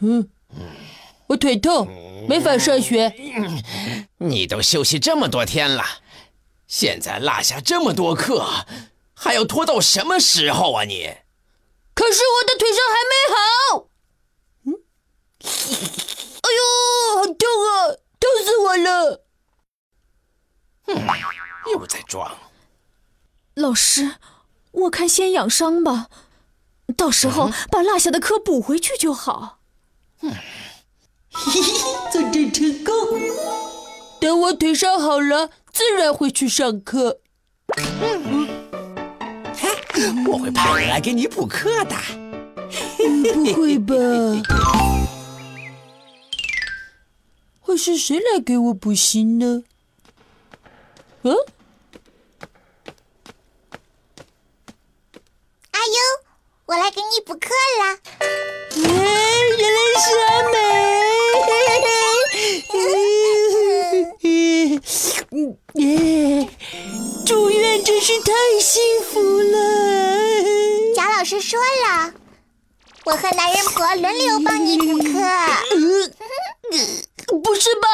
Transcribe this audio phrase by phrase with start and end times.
[0.00, 0.30] 嗯，
[1.26, 1.88] 我腿痛，
[2.28, 3.12] 没法上学。
[4.18, 5.84] 你都休息这么多天了，
[6.66, 8.44] 现在落下这么多课，
[9.14, 11.16] 还要拖到什么时候啊你？
[11.94, 13.88] 可是我的腿伤还没好。
[14.66, 14.74] 嗯，
[16.42, 16.60] 哎呦，
[17.18, 19.24] 好痛啊，痛死我了！
[20.86, 20.94] 嗯，
[21.72, 22.38] 又在装。
[23.54, 24.14] 老师，
[24.70, 26.08] 我看先养伤吧，
[26.96, 29.57] 到时候把落下的课补回去就好。
[30.20, 30.34] 嗯，
[31.32, 32.92] 嘿嘿，作战成功。
[34.20, 37.20] 等我腿伤好了，自然会去上课。
[37.76, 38.48] 嗯，
[40.26, 41.94] 我会派人来给你补课的。
[43.44, 43.94] 不会吧？
[47.60, 49.62] 会是谁来给我补习呢？
[51.22, 51.34] 嗯？
[55.70, 55.94] 阿优
[56.66, 57.48] 我来给你补课
[57.80, 57.98] 了！
[58.84, 59.17] 哎，
[68.24, 70.94] 太幸福了。
[70.94, 72.12] 贾老师说了，
[73.04, 75.08] 我和男人婆轮流帮你补课。
[77.42, 77.88] 不是吧，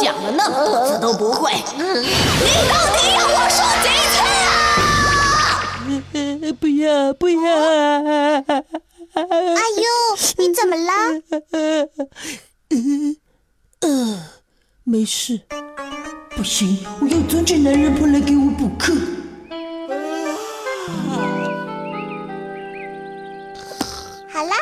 [0.00, 1.58] 讲了那么多次都不会，你
[2.68, 4.16] 到底要我说几次
[4.48, 4.50] 啊？
[6.60, 7.34] 不要不要！
[9.14, 9.26] 哎呦，
[10.38, 10.90] 你怎么了？
[13.80, 14.22] 呃，
[14.84, 15.40] 没事。
[16.36, 18.92] 不行，我要阻止男人婆来给我补课。
[24.32, 24.52] 好了，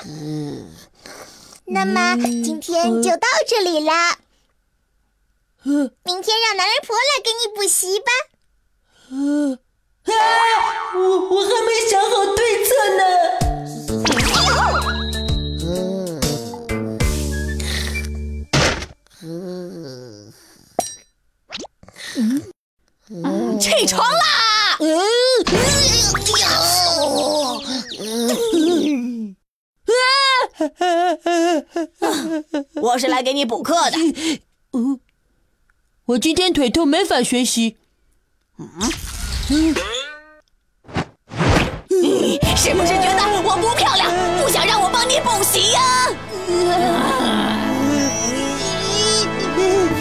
[1.64, 3.90] 那么今天就到这里了。
[5.64, 8.06] 明天让男人婆来给你补习吧。
[9.10, 10.12] 嗯，啊，
[10.94, 11.00] 我
[11.30, 13.02] 我还没想好对策呢。
[23.08, 24.18] 嗯，起床啦！
[24.80, 24.88] 嗯
[32.74, 33.98] 我是来给你补课的。
[34.72, 35.00] 嗯，
[36.12, 37.78] 我今天腿痛，没法学习。
[38.58, 38.68] 嗯，
[42.54, 46.10] 是不是觉得我不漂亮，不想让我帮你补习呀？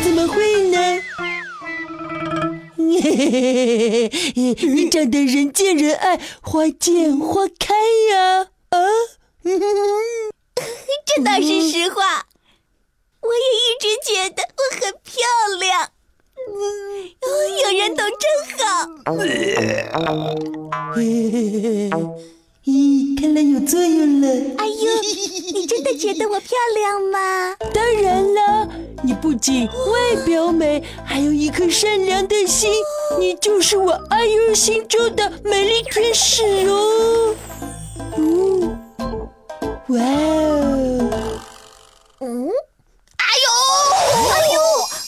[0.03, 0.77] 怎么会呢？
[2.75, 7.73] 你长得人见人爱，花见花开
[8.11, 8.49] 呀！
[8.71, 8.79] 啊，
[11.05, 12.25] 这倒是实话。
[13.21, 15.23] 我也一直觉得我很漂
[15.57, 15.89] 亮。
[17.63, 18.03] 有人懂
[20.01, 20.33] 真好。
[22.65, 24.27] 咦，看来有作用了。
[24.57, 25.01] 哎呦，
[25.53, 27.55] 你真的觉得我漂亮吗？
[27.73, 28.67] 当然了，
[29.03, 32.71] 你不仅外表美，还有一颗善良的心，
[33.19, 37.35] 你就是我阿优心中的美丽天使哦。
[38.17, 38.77] 哦，
[39.87, 41.09] 哇哦，
[42.21, 42.49] 嗯，
[43.17, 43.47] 哎呦，
[44.29, 44.59] 哎呦，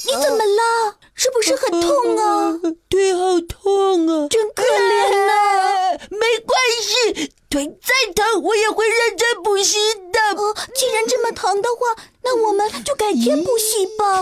[0.06, 0.98] 你怎么了？
[1.16, 2.60] 是不是很痛啊？
[2.90, 5.32] 腿好痛啊，真可怜呐。
[6.10, 7.32] 没关系。
[7.50, 9.78] 腿再疼，我也会认真补习
[10.12, 10.20] 的。
[10.42, 14.22] 哦，既然这么疼的话，那我们就改天补习吧。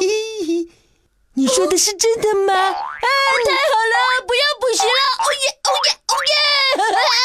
[1.41, 2.53] 你说的是真的吗？
[2.53, 4.89] 啊，太好了，不要补习了！
[5.17, 6.37] 哦耶，哦耶，哦耶！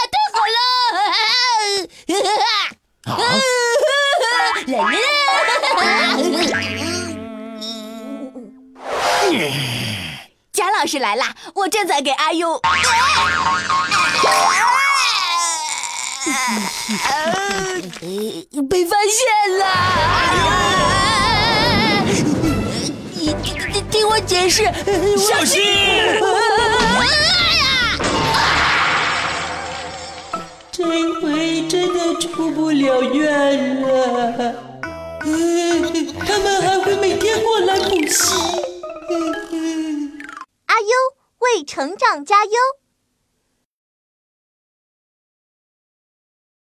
[0.08, 0.58] 太好了！
[4.72, 4.80] 来
[9.36, 9.52] 了，
[10.50, 12.58] 贾老师来啦，我正在给阿优。
[18.70, 19.66] 被发现了！
[24.26, 24.64] 解释，
[25.16, 25.62] 小心！
[30.72, 30.84] 这
[31.20, 34.54] 回真的出不了院了。
[36.26, 38.34] 他们还会每天过来补习。
[40.66, 40.88] 阿优
[41.38, 42.50] 为成长加油。